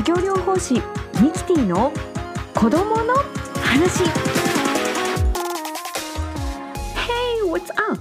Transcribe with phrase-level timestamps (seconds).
[0.00, 0.74] 作業療法士
[1.20, 1.92] ミキティの
[2.54, 3.14] 子供の
[3.62, 4.02] 話
[6.94, 8.00] Hey, what's up?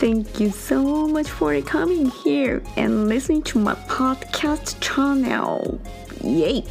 [0.00, 5.78] Thank you so much for coming here and listening to my podcast channel.
[6.24, 6.64] Yay!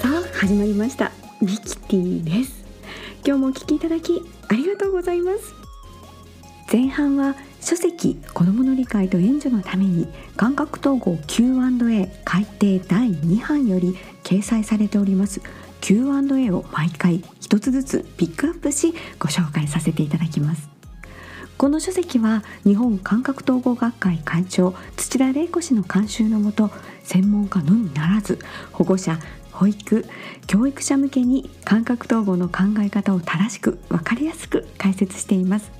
[0.00, 1.12] さあ始まりました
[1.42, 2.64] ミキティです
[3.26, 5.52] 今日もお聞きいただきありがとうございます
[6.72, 7.34] 前半は
[7.68, 15.42] 書籍子どもの理解と援助のために感覚統合 Q&A 改訂第2版より掲載されております。
[15.82, 20.70] Q&A を毎回一つずつピックアップしご紹介させていただきます。
[21.58, 26.70] この書籍は日本感覚統合学会会長土田玲子氏の監修のもと
[27.02, 28.38] 専門家のみならず
[28.72, 29.18] 保護者
[29.52, 30.06] 保育
[30.46, 35.77] 教育者向けに感覚統合の考え方を正しく分かりやすく解説しています。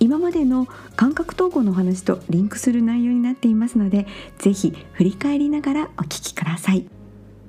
[0.00, 4.06] 今までの感覚統合の話とリンクする内容になっていますので
[4.38, 6.86] ぜひ振り返りながらお聞きください。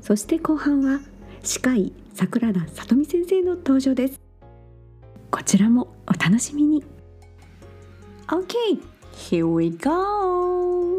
[0.01, 1.01] そして後半は
[1.43, 4.19] 歯科医桜田さとみ先生の登場です。
[5.29, 6.83] こちらもお楽しみに。
[8.27, 10.96] OK here we go.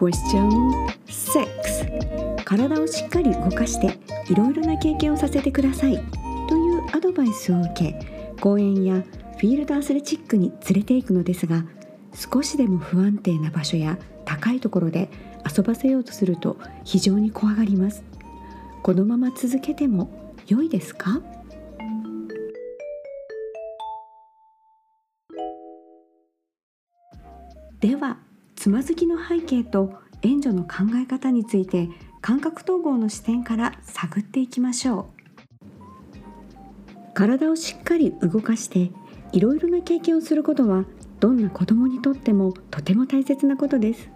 [0.00, 3.98] クエスチョン6体をしっかり動かして
[4.32, 5.96] いろいろな経験をさせてください。
[6.48, 11.64] というアドバイスを受け公園やフィールドアスレチックに連れて行くのですが
[12.14, 15.10] 少しでも不安定な場所や高いところで
[15.54, 18.02] 遊ばせようとすると非常に怖がります。
[18.82, 21.20] このまま続けても良いですか？
[27.80, 28.16] では
[28.60, 31.88] つまずきの背景と援助の考え方について
[32.20, 35.08] 感覚統合の視点から探っていきましょ
[36.14, 36.22] う。
[37.14, 38.90] 体をしっかり動かして
[39.32, 40.84] いろいろな経験をすることは
[41.20, 44.10] どんな子供にとってもとても大切なことです。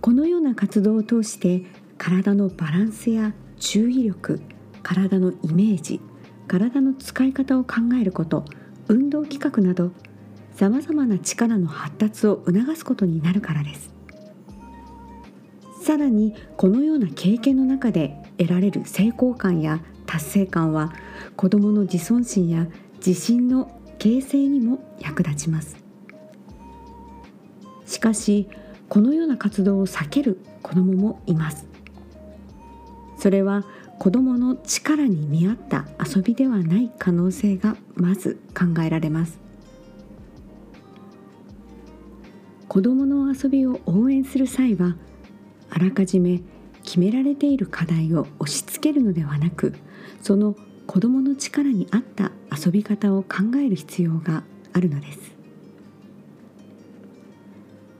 [0.00, 1.66] このような活動を通して
[1.98, 4.40] 体のバランスや注意力
[4.82, 6.00] 体のイメージ
[6.48, 8.46] 体の使い方を考えること
[8.88, 9.92] 運動企画など
[10.56, 13.94] さまざまな力の発達を促すことになるからです。
[15.82, 20.94] さらにこのような経験の中で得られる成功感や達成感は
[21.36, 22.66] 子どもの自尊心や
[23.06, 25.76] 自信の形成にも役立ちます。
[27.84, 28.48] しかし
[28.88, 31.66] このような活動を避ける子どももいます。
[33.18, 33.66] それは
[33.98, 39.45] 子どもの力に見合った遊びではない可能性がまず考えられます。
[42.76, 44.96] 子どもの遊びを応援する際は
[45.70, 46.42] あらかじめ
[46.84, 49.72] 決められている課題を押し付けるのではなく
[50.20, 50.54] その
[50.86, 54.44] 子どもの力に合った遊び方を考える必要が
[54.74, 55.18] あるのです。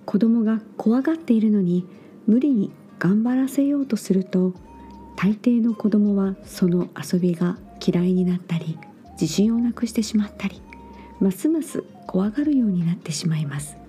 [0.05, 1.87] 子どもが怖がっているのに
[2.27, 4.53] 無理に頑張らせようとすると
[5.17, 8.79] 大抵の子どもはその遊びが嫌いになったり
[9.13, 10.61] 自信をなくしてしまったり
[11.19, 13.86] ますます怖がるようになってしまいます。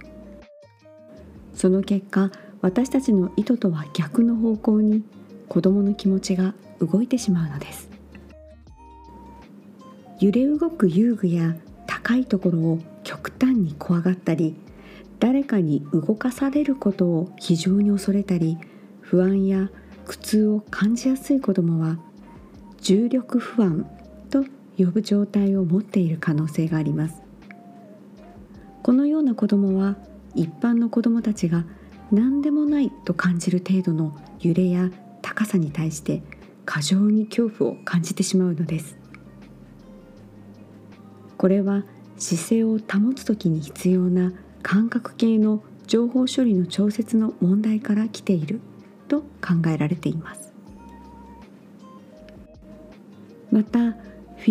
[1.58, 2.32] その結果
[2.62, 5.04] 私たちの意図とは逆の方向に
[5.50, 7.90] 子どもの気持ちが動いてしまうのです。
[10.20, 11.56] 揺れ動く遊具や
[11.88, 14.56] 高いところを極端に怖がったり
[15.20, 18.60] 誰かに動かされることを非常に恐れたり
[19.02, 19.70] 不安や
[20.06, 21.98] 苦痛を感じやすい子どもは
[22.82, 23.90] 重力不安
[24.30, 24.46] と
[24.78, 27.24] 呼ぶ状態を持っている可能性があります。
[28.84, 29.98] このような子どもは
[30.38, 31.66] 一般の子どもたちが
[32.12, 34.90] 何でもないと感じる程度の揺れや
[35.22, 36.22] 高さに対して
[36.64, 38.98] 過剰に恐怖を感じてしまうのです。
[41.38, 41.84] これは
[42.18, 44.32] 姿勢を保つ時に必要な
[44.64, 48.60] 感覚系の情報処理の調節の問題から来ている
[49.08, 50.54] と考えられています。
[53.52, 53.98] またフ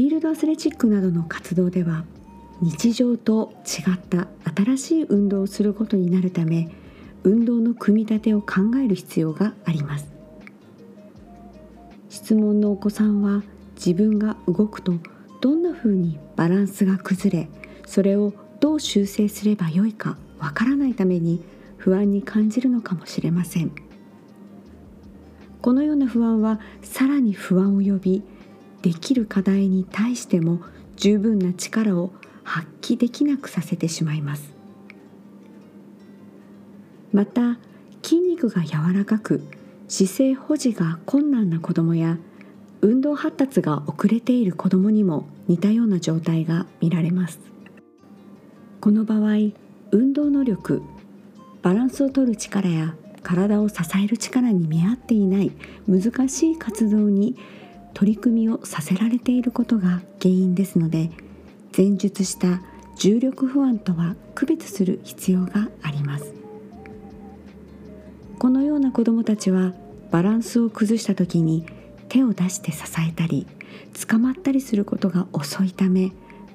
[0.00, 2.04] ィールドアスレチックなどの活動では
[2.62, 6.70] 日常と違った新しい運動をすることになるため
[7.22, 10.06] 運動の組み立てを考える必要があります。
[12.08, 13.42] 質問のお子さんは
[13.74, 14.94] 自分が動くと
[15.40, 17.48] どんなふうにバランスが崩れ
[17.86, 21.42] それをどう修正すればよいかわからないために
[21.76, 23.70] 不安に感じるのかもしれません。
[25.60, 28.22] このような不安はさらに不安を呼び
[28.82, 30.60] できる課題に対しても
[30.96, 32.12] 十分な力を
[32.46, 34.54] 発揮できなくさせてしまいます。
[37.12, 37.58] また
[38.02, 39.42] 筋肉が柔らかく
[39.88, 42.18] 姿勢保持が困難な子どもや
[42.82, 47.40] 運動発達が遅れている子どもにも似たような状態が見られます。
[48.80, 49.52] この場合
[49.90, 50.82] 運動能力
[51.62, 55.50] バランスを取る力や体を支える力に見合っていない
[55.88, 57.36] 難しい活動に
[57.92, 61.10] 取り組みをさせられていることが原因ですので
[61.76, 62.62] 前述した
[62.96, 66.32] 重力不安とは区別する必要があります。
[68.38, 69.74] このような子どもたちは
[70.10, 71.66] バランスを崩した時に
[72.08, 73.46] 手を出して支えたり
[74.08, 76.12] 捕まったりすることが遅いため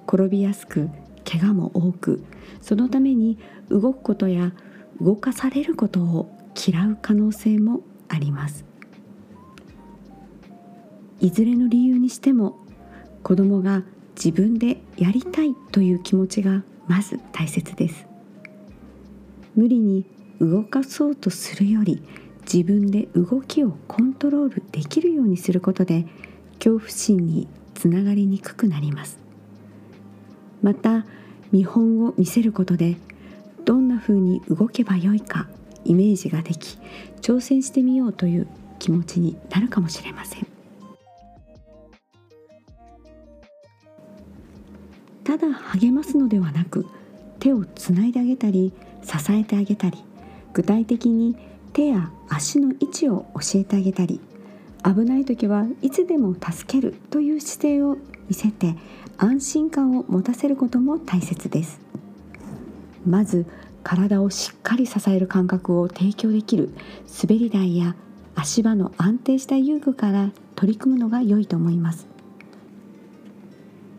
[0.08, 0.90] 転びやすく
[1.30, 2.24] 怪我も多く
[2.62, 3.38] そのために
[3.70, 4.54] 動くことや
[5.00, 8.66] 動かされることを嫌う可能性もあります。
[11.20, 12.58] いずれの理由にしても
[13.22, 13.84] 子どもが
[14.16, 18.06] 自分でやりたいという気持ちがまず大切です。
[19.56, 20.06] 無理に
[20.40, 22.02] 動かそうとするより
[22.52, 26.06] 自分で動きをコントロールできるようにすることで
[26.56, 29.20] 恐怖心につながりにくくなります。
[30.62, 31.06] また
[31.52, 32.98] 見本を見せることで
[33.66, 35.48] どんな風に動けばよいか
[35.84, 36.78] イメージができ
[37.22, 38.48] 挑戦してみようという
[38.80, 40.51] 気持ちになるかもしれません。
[45.32, 46.86] ただ励ますのではなく
[47.40, 49.98] 手をつないであげたり支えてあげたり
[50.52, 51.38] 具体的に
[51.72, 54.20] 手や足の位置を教えてあげたり
[54.84, 57.96] 危ない時はいつでも助けるという姿勢を
[58.28, 58.76] 見せて
[59.18, 61.80] 安心感を持たせることも大切です。
[63.08, 63.46] まず
[63.84, 66.74] 体をしっかり支える感覚を提供できる
[67.24, 67.96] 滑り台や
[68.36, 72.06] 足場の安定した遊具から取り組むのが良いと思います。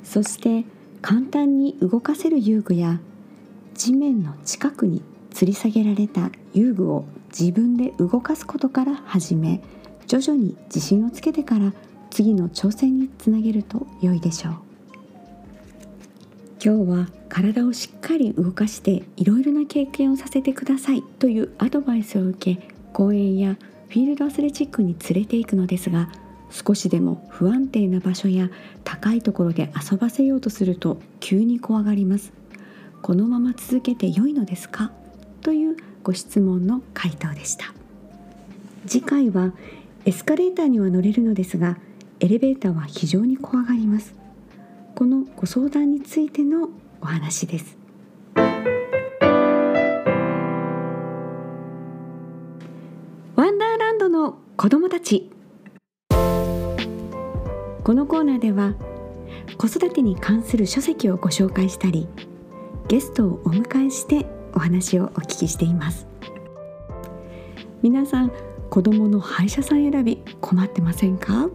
[0.04, 0.66] そして
[1.02, 3.00] 簡単に動かせる遊具や
[3.74, 5.02] 地面の近くに
[5.34, 7.04] 吊り下げられた遊具を
[7.36, 9.60] 自分で動かすことから始め
[10.06, 11.72] 徐々に自信をつけてから
[12.10, 14.54] 次の挑戦につなげると良いでしょう。
[16.64, 23.56] 今日は体をしっかり動かしていろいろな経験をさせてくださいというアドバイスを受け公園や
[23.88, 26.08] フィールドアスレチックに連れて行くのですが
[26.52, 28.50] 少しでも不安定な場所や
[28.84, 32.32] 高いところで遊ばせようとすると急に怖がります。
[33.00, 34.92] このまま続けて良いのですか？
[35.40, 37.72] というご質問の回答でした。
[38.86, 39.52] 次回は
[40.04, 41.78] エスカレーターには乗れるのですが
[42.20, 44.14] エレベーターは非常に怖がります。
[44.94, 46.68] このご相談についての
[47.00, 47.78] お話です。
[53.34, 55.30] ワンダーランドの子供たち。
[57.84, 58.74] このコーナーでは
[59.58, 62.06] 子育てに関する書籍をご紹介したり
[62.86, 66.06] ゲストをお迎えしてお話をお聞きしています。
[67.82, 68.32] 皆さん
[68.70, 71.50] 子供の歯医者さん選び困ってませんか？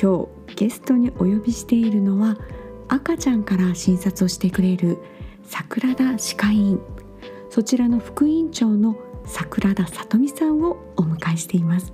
[0.00, 2.38] 今日ゲストにお呼びしているのは
[2.86, 4.98] 赤ちゃんから診察をしてくれる
[5.42, 6.80] 桜田歯科医院。
[7.50, 8.96] そちらの副院長の
[9.26, 11.92] 桜田さとみさんをお迎えしています。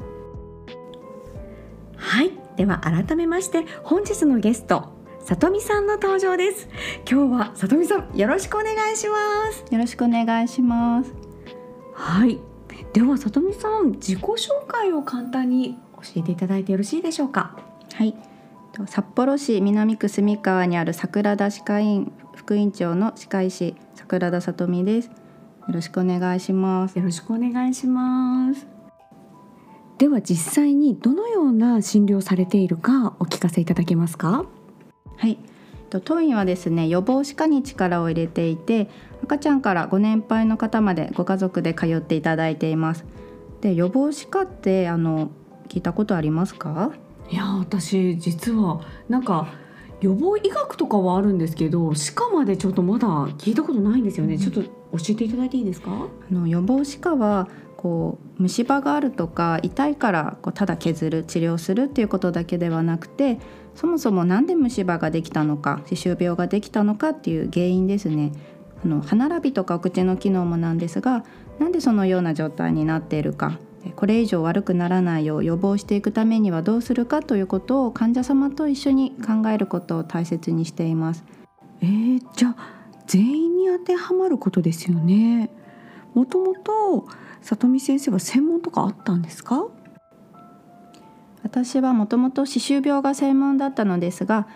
[2.60, 4.90] では改めまして本日のゲスト
[5.24, 6.68] さとみさんの登場です。
[7.10, 9.64] 今日はさとみさんよろしくお願いします。
[9.72, 11.10] よろしくお願いします。
[11.94, 12.38] はい。
[12.92, 17.56] ではさとみさん自己紹介を簡単に教えていただいてよろしいでしょうか？
[17.94, 18.14] はい。
[18.86, 25.06] 札幌市南区住川にある桜田歯科医院副院長の歯科医師桜田さとみです。
[25.06, 25.12] よ
[25.70, 26.98] ろしくお願いします。
[26.98, 28.66] よろしくお願いします
[30.00, 34.46] では実際にどのような診療されているかお聞かせいただけますか？
[35.18, 35.36] はい。
[35.90, 38.88] 当院はですね予防歯科に力を入れていて
[39.22, 43.04] 赤ちゃんからご年配の方までご家族で通っていただいています。
[43.60, 45.30] で予防歯科ってあの
[45.68, 46.92] 聞いたことありますか？
[47.30, 48.80] いや私実は
[49.10, 49.52] なんか
[50.00, 54.70] 予防医学とかはあるんですけど歯科までちょっとまだ聞いたことないんですよね、うん、ちょっと教
[55.10, 55.90] えていただいていいですか？
[55.90, 57.48] あの予防歯科は
[57.80, 63.38] こう虫歯があるとか痛いからこうただ削る治療するっていうことだけではなくて
[63.74, 68.32] そもそも何で虫歯ができたのか歯周病ができたのかっていう原因ですね
[68.84, 71.24] あの歯並びとかお口の機能もなんですが
[71.58, 73.58] なんでそのような状態になっているか
[73.96, 81.24] これ以上悪くならないよう予防していくためにはどうするかということを患者様と一緒に考えることを大切にしています。
[81.80, 82.56] えー、じゃあ
[83.06, 85.48] 全員に当てはまることですよね。
[86.12, 87.06] もともと
[87.42, 89.66] 里見先生は専門とかあったんですか？
[91.42, 94.46] 私はもともと歯周病が専門だったのですが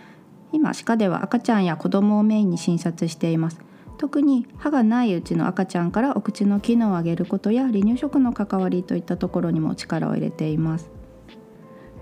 [0.52, 3.60] 今歯科では赤ちゃんや子供をメインに診察しています。
[3.96, 10.90] 特に歯がないうちの赤ちゃんからお口の機能を上げることや離乳食の関わりといったところにも力を入れています。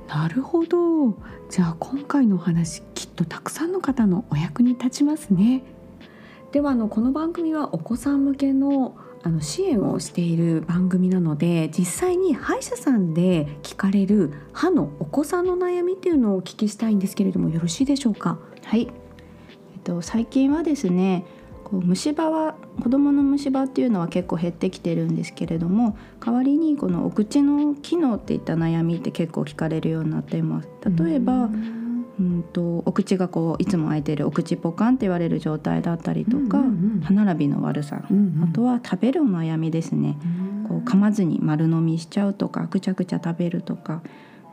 [0.08, 1.16] なるほど。
[1.48, 5.62] じゃあ今回のお話きっとたくさんの方のお役に立ちますね。
[6.50, 18.38] ではあのこの番組はお子さん向けのあの支援をしている番組なので実際に歯医者さんで聞かれる歯のお子さんの悩みっていうのをお聞きしたいんですけれどもよろしいでしょうか？
[18.64, 18.88] はい、
[19.74, 21.24] えっと、最近はですね
[21.62, 30.68] こう虫歯は子どもの虫歯っていうのは結構減ってきてるんですけれども代わりにこのお口の機能っていった悩みって結構聞かれるようになっています。
[30.84, 31.81] 例えば、うん
[32.52, 37.00] とお口がこういつも開いてるお口ポカンって言われる状態だったりとか、うんうんうん。
[37.00, 38.48] 歯並びの悪さ、うんうん。
[38.50, 40.18] あとは食べるお悩みですね、
[40.68, 44.02] こう噛まずに丸飲みしちゃうとかくちゃくちゃ食べるとか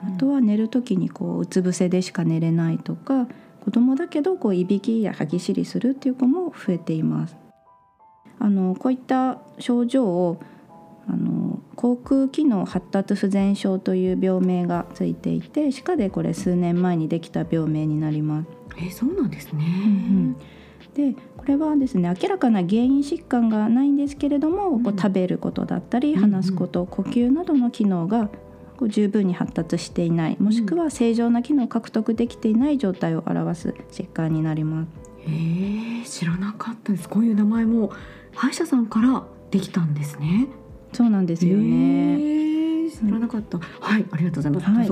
[0.04, 3.28] あとは寝る時にこううつ伏せでしか寝れないとか
[3.64, 7.38] 子供だけどこういびきや歯ぎしりするっていう子も増えています。
[8.40, 10.40] あのこういった症状を
[11.08, 11.39] あの
[11.80, 18.50] 口腔機能発達不全症という病名がついていて歯科でこれ数年前にできた病名になります。
[18.76, 20.36] えーそうなんですね、うん
[20.94, 24.84] でこれはですね明らかな原因疾患がないんですけれども、うん。
[24.84, 28.30] こう食べることだったりうん話すこと、呼吸などの機能が
[28.76, 34.90] こう十分に発達していないもしくは正常な機能を獲得できていない状態を表す疾患になります。
[35.22, 37.08] えー、知らなかったです。
[37.08, 37.94] こういう名前も
[38.36, 40.48] 歯医者さんからできたんですね
[40.94, 44.90] そうなんですよね、えー知らなかった、はいありがとうございます、はい。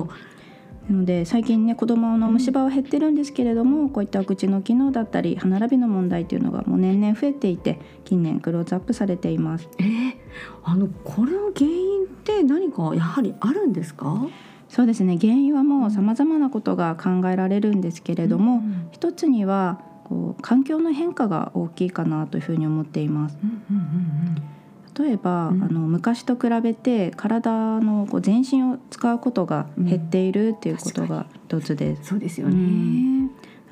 [0.90, 9.68] なので最近ね子どもの虫歯は減ってるんですけれども、こういったお口の機能だったり歯並びの問題というのがもう年々増えていて近年クローズアップされています。
[9.80, 10.16] えー、
[10.64, 14.28] あのこれの原因って何かやはりあるんですか？
[14.70, 15.18] そうですね。
[15.20, 23.38] 原因はもう様々なことが考えられるんですけれども、うん一つにはこう環境の変化が大きいかなというふうに思っています。
[23.44, 24.57] うんうんうん
[25.00, 25.64] 例えば、うん。
[25.64, 32.10] あの昔と比べて体のこう全身を使うことが減っているっていうことが一つです。
[32.10, 33.28] そうですよね、うん。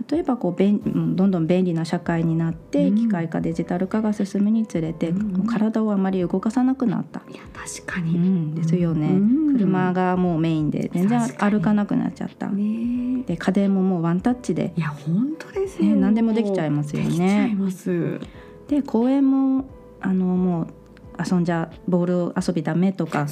[0.08, 2.96] 例えばこう便うんどんどん便利な社会になって、うん。
[2.96, 5.14] 機械化デジタル化が進むにつれて、
[5.48, 7.22] 体をあまり動かさなくなった。
[7.30, 9.12] いや確かうに、ん、ですよね、う
[9.52, 9.54] ん。
[9.54, 12.50] 車がもうメインで全然歩かなくなっちゃった。
[12.50, 13.24] ね。
[13.26, 14.74] で家電ももうワンタッチで。
[14.76, 17.08] いや本当ですよ、ね何でもできちゃいますよね。
[17.08, 18.20] できちゃいます。
[18.68, 19.66] で公園も
[20.02, 20.68] あのもう
[21.20, 23.32] 遊んじゃボール遊びダメとかね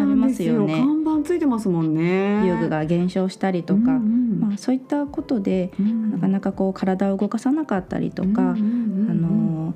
[0.00, 0.74] ありますよね。
[0.74, 2.46] 看板ついてますもんね。
[2.46, 6.12] 遊具が減少したりとか、うんうんまあ、そういったことでうん。
[6.12, 9.74] なかなかこう体を動かさなかったりとか、あの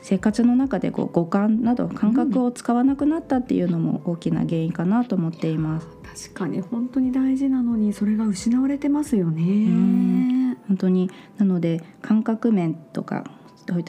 [0.00, 5.88] 生活の中でこう五感など感覚を使わなくなったっていうのも大きな原因かなと思っています。
[6.30, 6.60] 確かに。
[6.60, 9.42] 本当に大事なのにそれが失われてますよね。
[9.42, 10.56] ん。
[10.68, 11.10] 本当に。
[11.38, 13.24] なので感覚面とか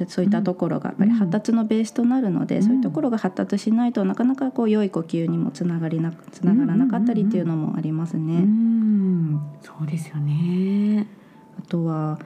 [0.07, 8.35] そういったところがやっぱり発達のベースとなるので、うんそういうところが発達しないとなかなかこう良い呼吸にもつながりなつながらなかったりっていうのもありますね。
[8.35, 11.07] うん、そうですよね。
[11.59, 12.19] あとは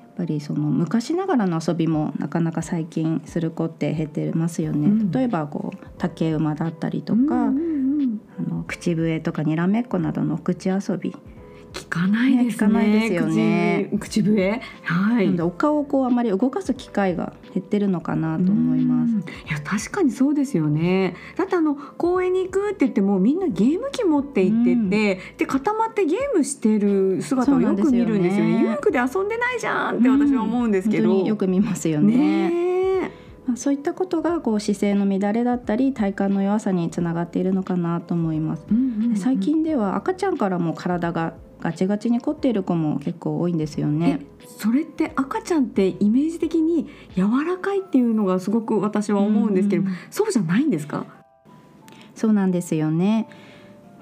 [0.00, 4.88] やっぱりその昔ながらの遊びもなかなか最近する子って減ってますよね。
[4.88, 11.14] うん例えばこう竹馬だったりとか、あの口笛とかにらめっこなどの口遊び、
[11.74, 12.66] 聞かないですね。
[12.66, 14.62] 聞かないですよね口口笛。
[14.84, 15.40] はい。
[15.40, 19.12] お顔をこうあまり動かす機会が減ってるのかなと思います。
[19.12, 21.16] うんいや確かにそうですよね。
[21.36, 28.52] だってあの公園に行くって言ってもみんなゲーム機持って行ってて、で固まってゲームしてる姿をよく見るんですよね。
[28.52, 31.08] よね遊具で遊んでないじゃんって私は思うんですけど。
[31.08, 32.50] 本当によく見ますよね。
[32.50, 33.10] ね
[33.56, 38.64] そういったことがこう姿勢の乱れだったり体幹の弱さにつながっているのかなと思います。
[38.70, 41.34] うんうんうん最近では赤ちゃんからも体が
[41.64, 44.20] ガチガチに凝っている子も結構多いんですよね。
[44.20, 51.06] えそれって赤ちゃんってイメージ的に柔らかいっていうのがすごく私は思うんですけど、うんうんそうじゃないんですか？
[52.14, 53.28] そうなんですよね。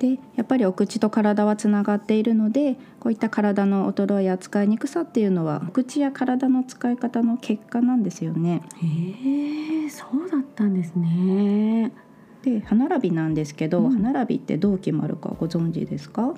[0.00, 8.62] でやっぱりお口と体はつながっているのでこういった体の衰えや使いにくさっていうのはお口や体の使い方の結果なんですよね。
[8.82, 11.92] へえそうだったんですね
[12.42, 16.34] で歯並びなんですけど、うん歯並びってどう決まるかご存知ですか、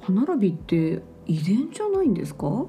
[0.00, 2.46] 歯並びって遺伝じゃないんですか？
[2.46, 2.68] うん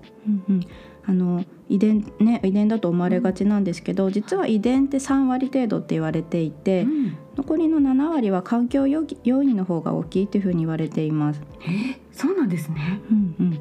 [0.49, 0.61] うん、
[1.05, 7.17] あの遺伝ね遺伝だと思われがちなんですけど実は遺伝って3割程度って言われていて、うん。
[7.37, 11.41] 残りの7割は環境要要因の方が大きいというふうに言われています。
[11.61, 12.99] えそうなんですね。
[13.09, 13.59] うんうん、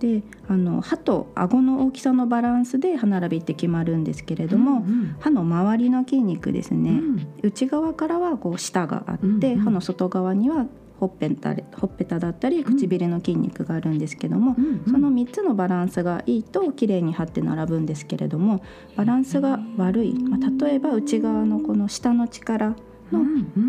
[0.00, 7.26] であの歯と顎の大きさのバランスで歯並びって決まるんですけれども、うん歯の周りの筋肉ですね、うん。
[7.42, 9.58] 内側からはこう舌があって、うんうん。
[9.58, 10.64] 歯の外側には
[10.98, 14.84] ほっぺたほっぺただったり唇の筋肉があるんですけども、うんうん。
[14.86, 18.62] その3つのバランスがいいと綺麗に張って並ぶんですけれども
[18.96, 22.74] バランスが悪い、まあ、例えば内側のこの下の力
[23.12, 23.24] の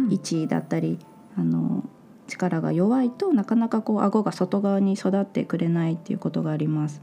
[0.09, 1.00] 位置だったり
[1.38, 1.83] あの
[2.27, 7.01] 力が弱いとなかなかこう顎が外側に育ってくれないっていうことがあります。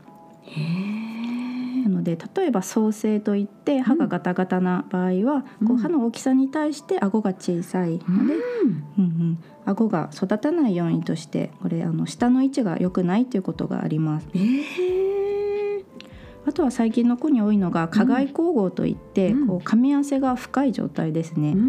[1.84, 5.76] なので例えば創生といって歯がガタガタな場合は、こううん。
[5.76, 8.84] 歯の大きさに対して顎が小さいので、うん。
[8.98, 14.28] うんうん、顎が育たない要因としてこれあの下の位置が良くないということがあります。
[14.34, 15.06] ええ
[16.46, 21.50] あとは最近の子に多いのが加害光合といって、うんこう噛み合わせが深い状態ですね。
[21.50, 21.62] うんう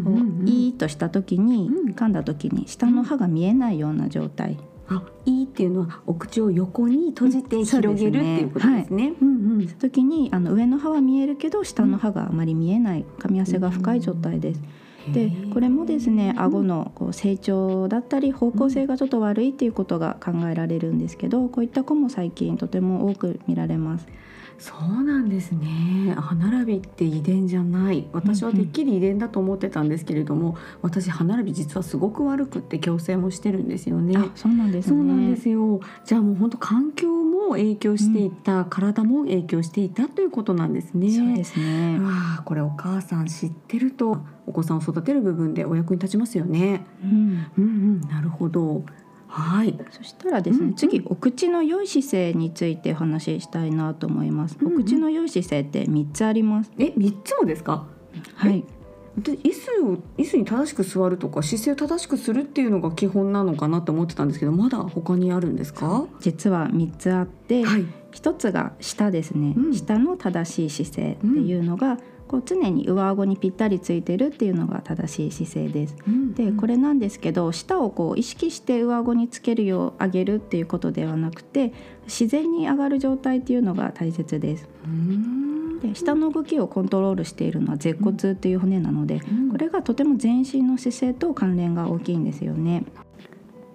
[0.00, 4.58] んこううんうんいいとした時に、うん噛んだ時に下の歯が見えないような状態。
[4.88, 9.12] あいいっていうのはお口を横に閉じてうんそうですね広げるっていうことですね。
[9.20, 9.30] うんう
[9.64, 14.62] ん時にあの上の歯は見えるけど下の歯があまり見えない噛み合わせが深い状態です。
[15.08, 24.06] でこれもですね顎のこう成長だったり方向性がちょっと悪いっていうことが考えられるんですけどこういった子も最近とても多く見られます。
[24.62, 34.16] そうなんですね歯並びって遺伝じゃない私はてっきり遺伝だと思ってたんですけれども、私歯並び実はすごく悪くって矯正もしてるんですよね。
[34.16, 34.96] あそうなんですね。
[34.96, 41.10] そうなんですよじゃあもう本当環境も影響していた、体も影響していたということなんですね。
[41.10, 41.98] そうですね。
[41.98, 46.86] わあこれお母さん知ってるとお子さんを育てる部分でお役に立ちますよね。
[47.02, 48.84] うんうんうんなるほど
[49.34, 49.78] はい。
[49.90, 54.58] そしたらですね、うん次お口の良い姿勢についてお話ししたいなと思います。
[54.60, 56.70] うんうんお口の良い姿勢って三つあります。
[56.78, 57.86] え三つもですか？
[58.34, 58.62] はい。
[59.16, 66.06] で椅子を椅子に正しく座るとか姿勢を正しくするっていうのが基本なのかなと思ってたんですけどまだ他にあるんですか？
[66.20, 67.86] 実は三つあって、はい。
[68.10, 71.98] 一つが下ですね、うん下の正しい姿勢っていうのが、
[72.32, 75.96] こう常に上顎にぴったりついてるっていうのが正しい姿勢です。
[76.34, 81.72] でこれれなんですけど舌をこう意識して上顎につけるよう上げるっていうことではなくて
[82.04, 84.68] 自然に上がる状態っていうのが大切です。
[84.84, 92.84] うんで下の動きをコントロールしているのは舌骨っていう骨なので、うんこれがとても全身の姿勢と関連が大きいんですよね。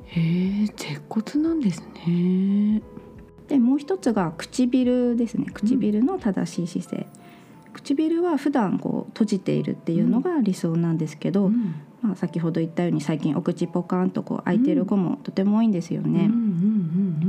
[0.06, 2.82] へえ舌骨なんですね。
[3.48, 7.08] でもう一つが唇ですね唇の正しい姿勢、
[7.78, 11.76] 唇は普段こう閉じているっていうのが理想なんですけど、うん。
[12.02, 16.30] まあ、先ほど言ったように最近お口ポカンとこう開いてる子もとても多いんですよね。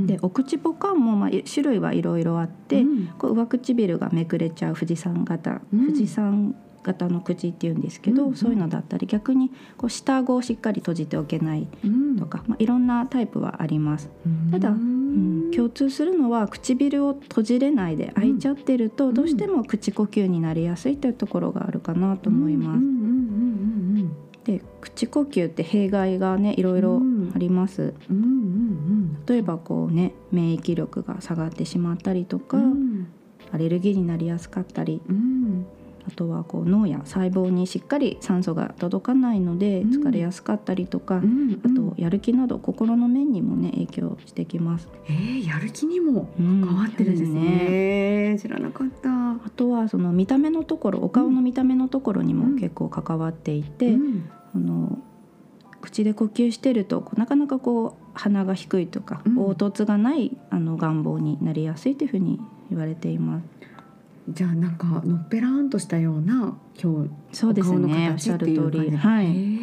[0.05, 3.07] でお口ポカンもまあ種類はいろいろあって、うん。
[3.17, 5.85] こう上唇がめくれちゃう富士山型、うん。
[5.87, 6.55] 富士山
[6.93, 8.35] 型の口っていうんですけど、うんうん。
[8.35, 12.17] そういうのだったり逆にこう下顎をしっかり閉じておけないうん。
[12.17, 14.09] とか、まあ、いろんなタイプはあります。
[14.25, 14.51] うん。
[14.51, 19.13] ただうん、共通するのは唇を閉じれないで開いちゃってると、ん。
[19.13, 22.77] どうしても口呼吸になりやすいというところがあるかなと思います。
[22.77, 22.83] うん。
[22.83, 22.83] うん。
[22.83, 22.99] うん。
[22.99, 24.11] うん。
[24.43, 27.01] で口呼吸って弊害がねいろいろ
[27.35, 27.93] あります。
[28.09, 28.17] うん。
[28.17, 28.23] うん。
[28.23, 29.25] うん。
[29.25, 33.07] 例えばこうね免疫力が下がってしまったりとか、うん。
[33.51, 35.28] アレルギーになりやすかったりうん
[36.09, 44.87] あとはこう脳や細胞にしっかり酸素が届かないのでうん疲れやすかったりとか、うんあとやる気など心の面にもね影響してきます。
[45.07, 48.37] えー、やる気にも変変わってるんですね。
[48.41, 49.09] 知らなかった。
[49.09, 54.97] あとはその見た目のところお顔の見た目のところにも結構関わっていて、うんあの
[55.81, 63.68] 口で呼吸してるとなかなかこう鼻が低いとか、うん凹凸がないあの願望になりやすいというふうに言われています。
[64.31, 68.09] じゃあなんかのっぺらんとしたような今日そうですね。
[68.11, 68.91] おっしゃる通り。
[68.91, 69.59] はい。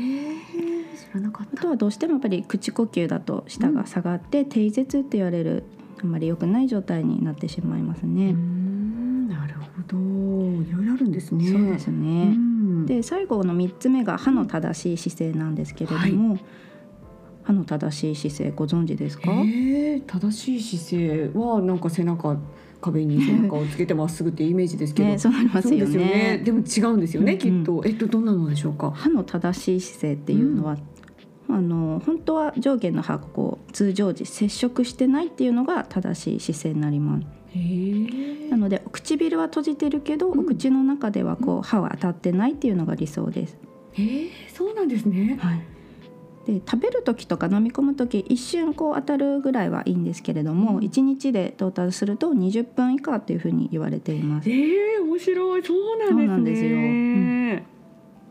[1.15, 5.65] あとはどうしてもやっぱり口呼吸だと舌が下がって低舌って言われる
[6.03, 8.33] あまり良くない状態になってしまいますうね。
[8.33, 9.97] んなるほど。
[9.97, 11.51] いろいろあるんですね。
[11.51, 12.27] そうですうね。
[12.27, 16.39] んで最後の3つ目が歯の正しい姿勢なんですけれども、
[17.45, 19.31] 歯の正しい姿勢ご存知ですか？
[20.07, 22.37] 正しい姿勢はなんか背中
[22.87, 26.07] 壁に背中をつけてまっすぐっていうイメージですけど、ね、そうなりますよそうですよね。
[26.09, 26.39] ね。
[26.45, 27.83] でも違うんですよね、うんきっと。
[27.85, 28.91] えっとどんなのでしょうか？
[28.93, 30.77] 歯の正しい姿勢っていうのは、
[31.49, 37.27] あの本当は上下の歯がこう通常時接触してないっていうのが正しい姿勢になります。
[38.51, 40.41] なので唇は閉じてるけど、うん。
[40.41, 43.57] お口の中ではこう歯は当たってないっていうのが理想です。
[43.93, 45.39] へえそうなんですね。
[45.41, 45.63] はい。
[46.47, 50.85] で食べる時とか飲み込む時一瞬こう当たるぐらいはいいんですけれども、うん。
[50.85, 54.49] 1日で到達すると20分以下というふうに言われています。
[54.49, 55.65] ええ面白い。
[55.65, 56.69] そうなんですね。
[56.69, 56.77] よ。
[56.77, 57.63] うん。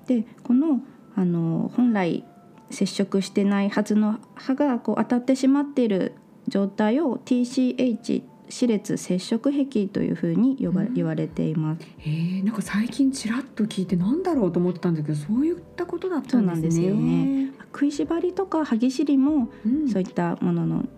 [0.07, 0.79] でこの
[1.15, 2.23] あの本来
[2.69, 6.13] 接触してないはずの歯がこう当たってしまっている
[6.47, 10.93] 状態を TCH 歯列接触壁というふうに呼ばうん。
[10.93, 11.85] 言われています。
[11.99, 16.37] へえなんか最近ちらっと聞いてなんだろうと思ってたんですけどそういったことだったんですね。
[16.37, 17.51] そうなんですよね。
[17.73, 19.89] 食いしばりとか歯ぎしりもうん。
[19.89, 20.89] そういったものの、うん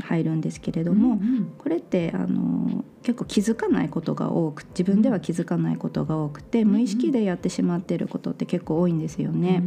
[0.00, 1.52] 入るんですけれども、うんうん。
[1.58, 9.60] これってあの結構気づかないことが多く自分では気づかないことが多くて、うん無意識でやってしまっていることって結構多いんですよね。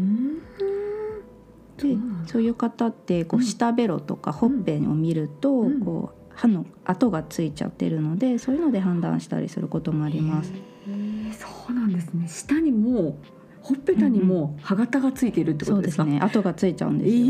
[1.78, 3.46] でそういう方ってこううん。
[3.46, 5.82] 下ベロとかほっぺを見ると、うん。
[5.82, 10.52] こう歯の跡がついちゃってるのでそういうので判断したりすることもあります。
[10.52, 12.28] へーそうなんですね。
[12.28, 13.18] 下にも
[13.62, 16.04] ほっぺたにも歯型がついているってことですか？
[16.04, 17.26] そうですね跡がついちゃうんですよえね。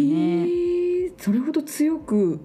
[0.46, 2.40] ーそれほど強く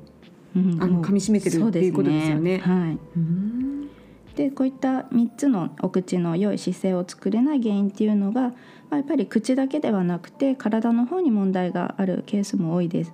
[0.54, 3.88] うんあの噛み締めてるそうっていうことですよねはい、うん
[4.36, 8.52] でこういった3つのお口の良い姿勢を作れない原因っていうのが、ま
[8.92, 13.12] あ、やっぱり口だけではなくて体の方に問題があるケースも多いです。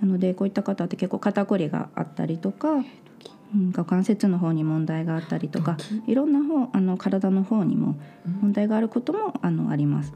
[0.00, 8.00] なのでこういった方って結構肩こりがあったりとか、うん、股関節の方に問題があったりとかいろんな方あの体の方にも
[8.40, 10.12] 問題があることもあのあります。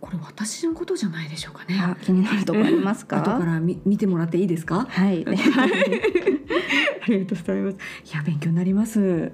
[0.00, 1.80] これ私のことじゃないでしょうかね。
[1.82, 3.18] あ気になるところありますか？
[3.22, 4.86] 後から見見てもらっていいですか？
[4.88, 5.24] はい。
[5.26, 7.76] ありがとうございます。
[8.12, 9.32] いや勉強になります。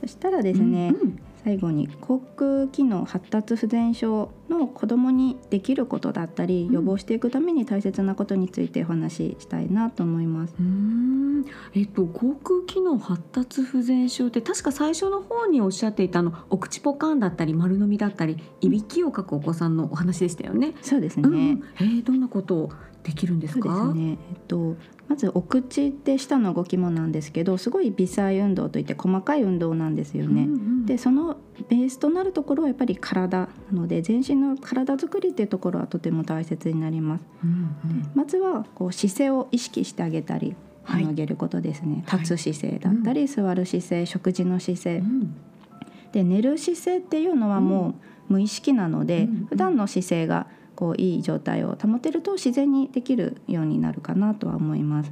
[0.00, 10.54] そしたらですね、うん最後に口腔機能発達不全症の子どもにできることだったり、うん予防していくために大切なことについてお話ししたいなと思います。
[10.58, 20.74] うーんえっと口腔機能発達不全症って確か最初の方におっしゃっていたあのお口ポカンだったり丸飲みだったりいびきをかくお子さんのお話でしたよね。
[20.82, 21.28] そうですね。
[21.28, 22.70] うんうんえーどんなこと
[23.06, 23.68] できるんですそうか。
[23.68, 24.18] ですね。
[24.30, 24.76] えっと
[25.08, 30.42] まずお口って下の動きもなんですけど、すごい微細運動といって細かい運動なんですよね。
[30.42, 30.86] うんうん。
[30.86, 31.36] でその
[31.68, 37.24] ベースとなるところはやっぱり体なので全身の体作りっていうところはとても大切になります。
[37.44, 38.10] うんうん。
[38.16, 41.02] まずはこう姿勢を意識してあげたり、はい。
[41.02, 42.02] あの上げることですね。
[42.08, 42.20] はい。
[42.20, 45.36] 立つ姿勢だったり、座る姿勢食事の姿勢、うん。
[46.10, 47.94] で寝る姿勢っていうのはも
[48.28, 49.46] う無意識なので、うん。
[49.46, 55.10] 普段の姿勢がこういい状態を保てると自然にできるようになるかなとは思います。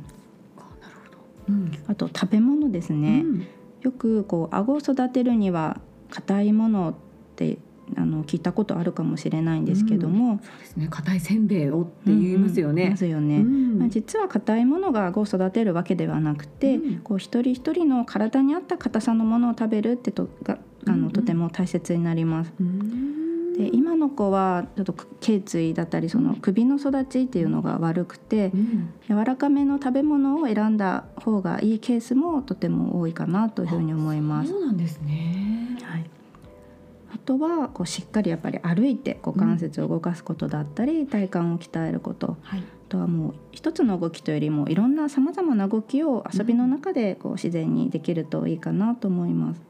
[0.57, 1.19] あなるほど。
[1.49, 1.73] うん。
[1.89, 3.47] あと食べ物ですね、うん。
[3.81, 6.95] よくこう顎を育てるには硬いものっ
[7.35, 7.59] て
[7.97, 10.89] あの聞いたことあるかもしれないんですけども、そうですね。
[10.91, 12.83] 硬いせんべいをって言いますよね。
[12.83, 12.93] うんうん。
[12.93, 12.97] ま。
[12.97, 13.37] すよね。
[13.39, 13.79] うん。
[13.79, 16.99] まあ、実は硬いものが顎を育てるわけではなくて、うん。
[16.99, 21.11] こう一人一人の体に合った硬さのものを食べるってとがあの、うんうん。
[21.11, 22.53] とても大切になります。
[22.61, 23.14] うん
[23.57, 34.51] で今の子はちょっと頸椎だったりその首の育ちっていうのが悪くてうん柔らかめの食べ物を選んだ方がいいケースもとても多いかなというふうに思います。
[34.51, 35.79] そうなんですね。
[35.83, 36.11] はい、
[37.15, 42.61] あとはこうしっかりやっぱり歩いて股関節を動かすことだったり、体幹を鍛えることはい。
[42.61, 49.63] あとはもう一つの動きというよりもいろんなさまざまな動きを遊びの中でこう自然にできるといいかなと思います。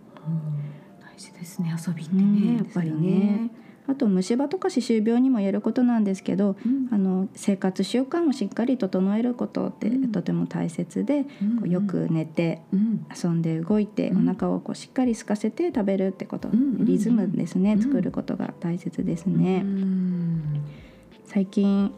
[1.00, 3.50] 大事ですね遊びってうんねやっぱりね。
[3.86, 6.88] あと虫歯とか歯周病にも言えることなんですけどうん。
[6.90, 10.12] あの生活習慣をしっかり整えることってうん。
[10.12, 13.06] とても大切で、うんこうよく寝てうん。
[13.14, 14.28] 遊んで動いて、うん。
[14.28, 17.82] お腹をこうしっかり空かせて食べるってこと、リズムですね、うん。
[17.82, 19.60] 作ることが大切ですうね。
[19.60, 20.42] ん。
[21.24, 21.92] 最近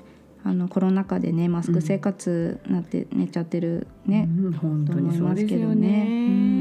[0.45, 4.53] あのコロナ禍でねマスク生活なって寝ちゃってるね、うん。
[4.53, 6.56] 本当にそうですよと思いますけどね。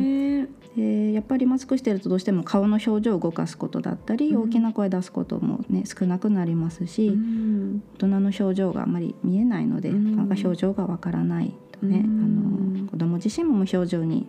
[1.15, 14.27] でやっぱりマスクしてるとどうしても顔の表情を動かすことだったり、うん大きな声出すこともね少なくなりますし、うん大人の表情があまり見えないので、うんなかなか表情がわからないとね、うんあの子供自身も無表情に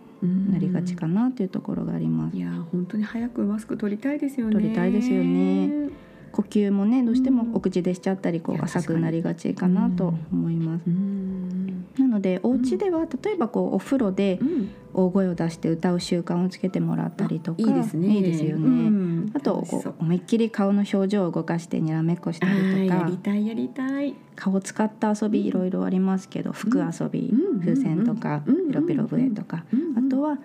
[0.49, 2.37] なりがちかなというところがあります。
[2.37, 4.53] いや本当に早くマスク取りたいですよね。
[4.53, 5.89] 取りたいですよね。
[6.37, 10.83] 呼吸もねどうしてもお口でしちゃったりこいうや浅くなりがちかなと思います。
[10.85, 11.87] うん。
[11.97, 14.69] なのでお家では例えばこうお風呂でうん。
[14.93, 18.07] 大声を出して歌う習慣をつけてもらったりとかいいですね。
[18.07, 18.65] いいですよね。
[18.65, 19.31] うん。
[19.35, 19.93] あとこう。
[19.99, 24.15] 思いっきり顔の表情を動かしてにらめっこしたりとかやりたいやりたい。
[24.35, 27.59] 顔を使った遊びいろいろありますけど服遊びうん。
[27.59, 28.67] 風船とかうん。
[28.67, 30.07] ピロピロ笛とかうん。
[30.07, 30.37] あとは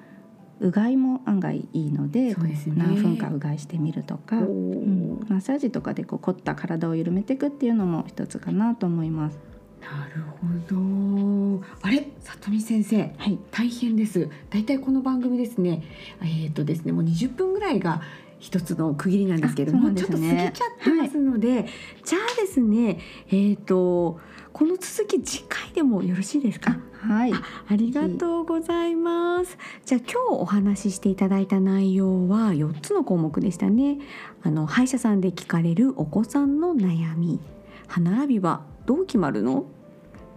[0.63, 9.39] うがいも案外いいのでね何分かうがいしてみるとか、うんマッサージとかでこう凝った体を緩めていくっていうのも一つかなと思います。
[9.81, 11.65] なるほど。
[11.83, 13.15] あれ、里見先生。
[13.19, 14.29] はい、大変です。
[14.51, 15.83] だいたいこの番組ですね。
[16.23, 18.01] えっ、とですね、もう20分ぐらいが
[18.39, 20.51] 一つの区切りなんですけれども、あそうちょっと過ぎちゃっ
[20.85, 21.67] てますので、
[22.05, 22.99] じゃあですね、
[23.31, 24.21] えっ、と
[24.53, 26.79] この続き次回でもよろしいですか？
[27.01, 27.43] はい、あ
[27.75, 29.57] りがとうございます。
[29.85, 33.99] じゃあ今日お話ししていただいた内容は4つの項目でしたね。
[34.43, 37.41] あの歯医者さんで聞かれるお子さんの悩み、
[37.89, 39.65] 歯並びはどう決まるの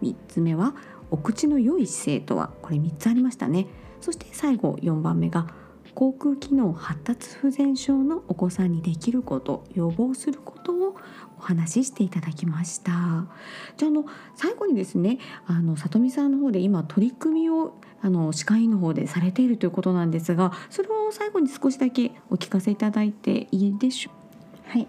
[0.01, 0.75] ?3 つ目は
[1.11, 2.51] お口の良い姿勢とは？
[2.61, 3.67] これ3つありましたね。
[3.99, 5.47] そして最後4番目が
[5.93, 12.91] 口腔機能発達不全症のお子さんにできること予防することをお話ししていただきました。
[13.77, 14.05] じゃあの
[14.35, 24.11] 最後にですねあの里見さんの方で今取り組みをあの歯科医の方でされているということなんですがそれを最後に少しだけお聞かせいただいていいでしょ
[24.67, 24.71] う？
[24.71, 24.87] はい。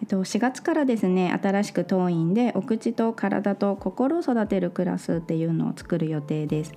[0.00, 6.72] えっと、4月からですね新しく当院でお口と体と心を育てるクラスっていうのを作る予定です。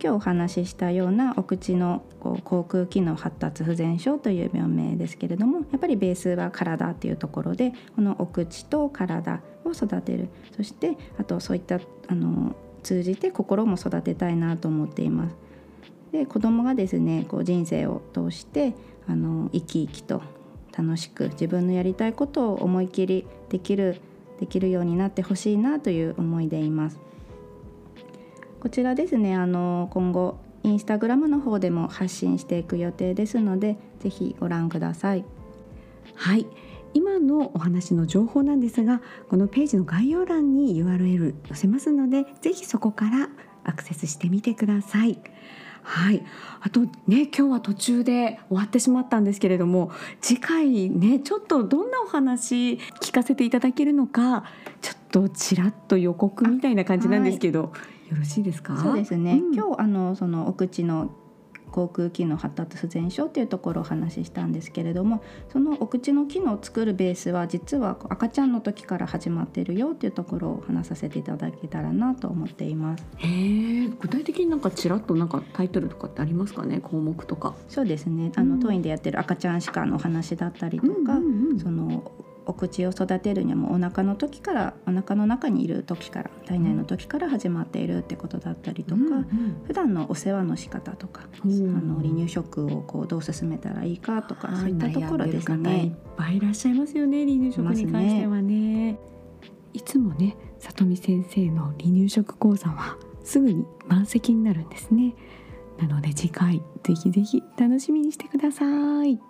[0.00, 15.36] 今日お話ししたようなお口のこう口腔機能発達不全症という病名ですけれどもやっぱりベースは体っていうところでこのお口と体を育てるそしてあとそういったあの通じて心も育てたいなと思っています。
[16.12, 18.74] で子供がですねこう人生を通して
[19.06, 20.22] あの生き生きと
[20.76, 24.00] 楽しく自分のやりたいことを思い切りできる
[24.38, 27.00] できるようになってほしいなという思いでいます。
[28.60, 35.24] こちらですねあの今後インスタグラムの方でも発信していく予定ですのでぜひご覧ください。
[36.14, 36.46] はい
[36.94, 43.28] 今のお話の情報なんですがこのページの概要欄に URL 載せますのでぜひそこから
[43.64, 45.18] アクセスしてみてください。
[45.82, 46.22] はい、
[46.60, 49.90] あとね今日は途中で終わってしまったんですけれども
[50.20, 54.44] 次回ねちょっとどんなお話聞かせていただけるのか
[54.82, 57.72] ちょっとちらっと予告みたいな感じなんですけど、
[58.08, 58.76] よろしいですか？
[58.78, 61.10] そうですね、うん、今日あのそのお口の
[61.70, 73.04] 口腔機能発達不全症っていうところをお話ししたんですけれどもそのお口の機能を作るベースは実は赤ちゃんの時から始まってるよっていうところを話させていただけたらなと思っています。
[73.18, 76.80] へえ具体的になんかちらっとなんかタイトルとかってありますかね？
[76.80, 77.54] 項目とか。
[77.68, 78.32] そうですね。
[78.34, 82.10] あの、うん、当院でやってる赤ちゃん歯科のお話だったりとか、うんうんうん、その
[82.48, 95.84] お口を育てるにはもうお腹の時からお腹の中にいる時から体内の時から始まっているってことだったりとか、うんうん、普段のお世話の仕方とか、うん、あの離乳食をこうどう進めたらいいかとか、そういったところですね。
[95.84, 98.92] いっぱいいらっしゃいますよね離乳食に関してはね。
[98.92, 98.98] ね
[99.74, 105.14] いつもね里見先生の離乳食講座はすぐに満席になるんですね。
[105.78, 109.20] なので次回ぜひぜひ楽しみにしてください。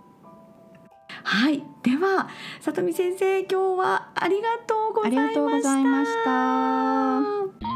[1.24, 2.28] はい、では
[2.60, 7.67] 里見先生今日はありがとうございました。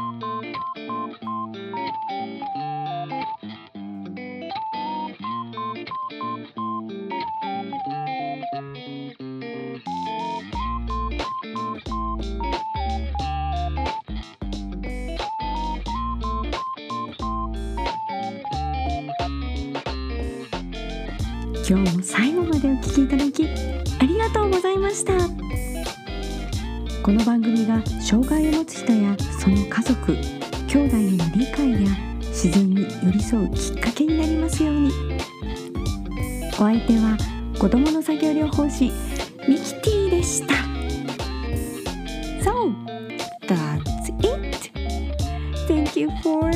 [27.03, 30.13] この番組が障害を持つ人やその家族
[30.67, 31.89] 兄弟への理解や
[32.19, 34.91] 自然に寄り添うきっかけになりますように
[36.53, 37.17] お相手は
[37.59, 38.85] 子どもの作業療法士
[39.49, 40.53] ミキティでした
[42.41, 42.73] So,
[43.47, 44.71] that's it.
[45.67, 46.52] Thank you for